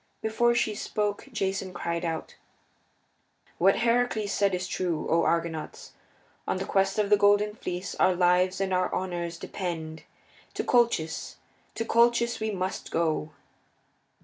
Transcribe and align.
Before 0.23 0.55
she 0.55 0.73
spoke 0.73 1.27
Jason 1.31 1.75
cried 1.75 2.03
out: 2.03 2.33
"What 3.59 3.75
Heracles 3.75 4.31
said 4.31 4.55
is 4.55 4.67
true, 4.67 5.05
O 5.07 5.21
Argonauts! 5.21 5.91
On 6.47 6.57
the 6.57 6.65
Quest 6.65 6.97
of 6.97 7.11
the 7.11 7.17
Golden 7.17 7.53
Fleece 7.53 7.93
our 7.99 8.15
lives 8.15 8.59
and 8.59 8.73
our 8.73 8.91
honors 8.95 9.37
depend. 9.37 10.01
To 10.55 10.63
Colchis 10.63 11.35
to 11.75 11.85
Colchis 11.85 12.41
must 12.51 12.85
we 12.85 12.91
go!" 12.93 13.29